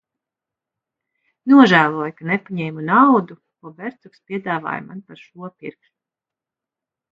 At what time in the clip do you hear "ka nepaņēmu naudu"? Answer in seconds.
2.21-3.39